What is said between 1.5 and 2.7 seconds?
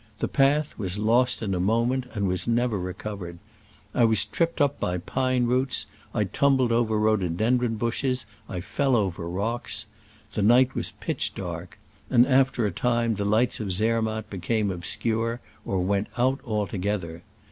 a moment, and was